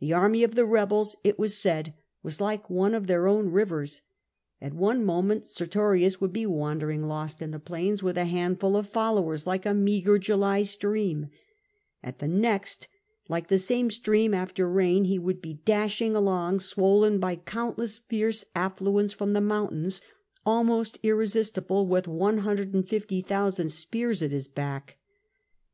[0.00, 4.00] The army of the rebels, it was said, was like one of their own rivers.
[4.58, 8.88] At one moment Sertorius would be wandering lost in the plains with a handful of
[8.88, 11.28] followers, like a meagre July stream;
[12.02, 12.88] at the next,
[13.28, 18.46] like the same stream after rain, he would be dashing along swollen by countless fierce
[18.56, 20.00] affluents from the mountains,
[20.46, 24.96] almost irresistible, with 150,000 spears at his back.